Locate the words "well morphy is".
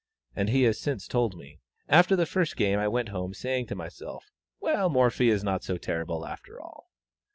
4.59-5.43